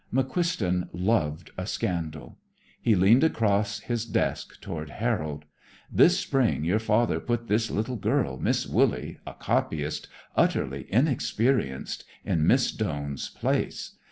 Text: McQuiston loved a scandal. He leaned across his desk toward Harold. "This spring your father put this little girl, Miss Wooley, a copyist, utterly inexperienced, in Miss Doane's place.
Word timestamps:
McQuiston 0.11 0.89
loved 0.93 1.51
a 1.59 1.67
scandal. 1.67 2.39
He 2.81 2.95
leaned 2.95 3.23
across 3.23 3.81
his 3.81 4.03
desk 4.03 4.59
toward 4.59 4.89
Harold. 4.89 5.45
"This 5.91 6.19
spring 6.19 6.63
your 6.63 6.79
father 6.79 7.19
put 7.19 7.47
this 7.47 7.69
little 7.69 7.97
girl, 7.97 8.39
Miss 8.39 8.65
Wooley, 8.65 9.19
a 9.27 9.35
copyist, 9.35 10.07
utterly 10.35 10.91
inexperienced, 10.91 12.03
in 12.25 12.47
Miss 12.47 12.71
Doane's 12.71 13.29
place. 13.29 13.97